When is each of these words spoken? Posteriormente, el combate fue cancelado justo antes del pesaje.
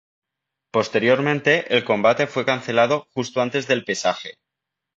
Posteriormente, 0.71 1.67
el 1.71 1.83
combate 1.83 2.25
fue 2.25 2.43
cancelado 2.43 3.05
justo 3.13 3.39
antes 3.39 3.67
del 3.67 3.85
pesaje. 3.85 4.39